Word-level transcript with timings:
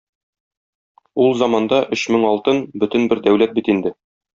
Ул 1.25 1.37
заманда 1.43 1.83
өч 1.99 2.07
мең 2.17 2.29
алтын 2.33 2.65
бөтен 2.87 3.11
бер 3.15 3.27
дәүләт 3.31 3.59
бит 3.61 3.75
инде. 3.77 3.99